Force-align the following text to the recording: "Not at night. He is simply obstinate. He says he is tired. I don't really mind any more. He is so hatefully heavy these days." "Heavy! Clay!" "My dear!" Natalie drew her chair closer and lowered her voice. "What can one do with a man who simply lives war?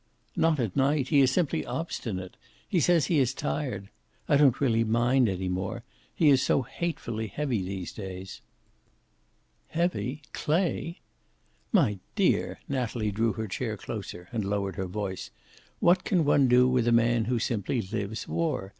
"Not 0.35 0.59
at 0.59 0.75
night. 0.75 1.09
He 1.09 1.19
is 1.21 1.29
simply 1.29 1.63
obstinate. 1.63 2.35
He 2.67 2.79
says 2.79 3.05
he 3.05 3.19
is 3.19 3.35
tired. 3.35 3.89
I 4.27 4.35
don't 4.35 4.59
really 4.59 4.83
mind 4.83 5.29
any 5.29 5.47
more. 5.47 5.83
He 6.15 6.29
is 6.31 6.41
so 6.41 6.63
hatefully 6.63 7.27
heavy 7.27 7.61
these 7.61 7.91
days." 7.93 8.41
"Heavy! 9.67 10.23
Clay!" 10.33 11.01
"My 11.71 11.99
dear!" 12.15 12.61
Natalie 12.67 13.11
drew 13.11 13.33
her 13.33 13.47
chair 13.47 13.77
closer 13.77 14.27
and 14.31 14.43
lowered 14.43 14.75
her 14.75 14.87
voice. 14.87 15.29
"What 15.79 16.03
can 16.03 16.25
one 16.25 16.47
do 16.47 16.67
with 16.67 16.87
a 16.87 16.91
man 16.91 17.25
who 17.25 17.37
simply 17.37 17.79
lives 17.83 18.27
war? 18.27 18.69